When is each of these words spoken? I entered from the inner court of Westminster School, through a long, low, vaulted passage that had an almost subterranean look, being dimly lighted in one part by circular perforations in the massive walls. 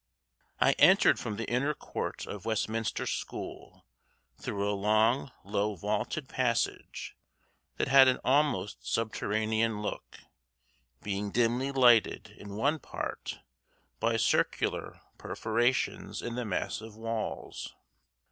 I 0.59 0.71
entered 0.79 1.19
from 1.19 1.35
the 1.35 1.47
inner 1.47 1.75
court 1.75 2.25
of 2.25 2.43
Westminster 2.43 3.05
School, 3.05 3.85
through 4.35 4.67
a 4.67 4.73
long, 4.73 5.31
low, 5.43 5.75
vaulted 5.75 6.27
passage 6.27 7.15
that 7.77 7.87
had 7.87 8.07
an 8.07 8.17
almost 8.23 8.83
subterranean 8.91 9.83
look, 9.83 10.17
being 11.03 11.29
dimly 11.29 11.71
lighted 11.71 12.31
in 12.35 12.55
one 12.55 12.79
part 12.79 13.41
by 13.99 14.17
circular 14.17 15.01
perforations 15.19 16.23
in 16.23 16.33
the 16.33 16.45
massive 16.45 16.95
walls. 16.95 17.75